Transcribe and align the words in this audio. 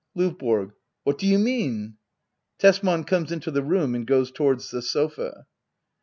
L&VBORO. 0.17 0.71
What 1.03 1.19
do 1.19 1.27
you 1.27 1.37
mean? 1.37 1.97
[Tesman 2.57 3.03
comes 3.03 3.31
into 3.31 3.51
the 3.51 3.61
room 3.61 3.93
and 3.93 4.07
goes 4.07 4.31
towards 4.31 4.71
the 4.71 4.81
sofa. 4.81 5.45